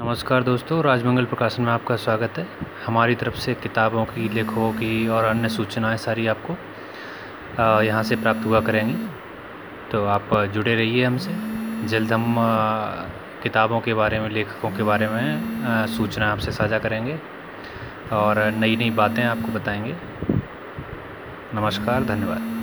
[0.00, 2.46] नमस्कार दोस्तों राजमंगल प्रकाशन में आपका स्वागत है।
[2.86, 6.56] हमारी तरफ़ से किताबों की, लेखों की और अन्य सूचनाएँ सारी आपको
[7.82, 8.94] यहाँ से प्राप्त हुआ करेंगी।
[9.92, 11.30] तो आप जुड़े रहिए हमसे।
[11.88, 12.34] जल्द हम
[13.42, 17.18] किताबों के बारे में, लेखकों के बारे में सूचना आपसे साझा करेंगे
[18.12, 19.96] और नई नई बातें आपको बताएँगे।
[21.54, 22.59] नमस्कार, धन्यवाद।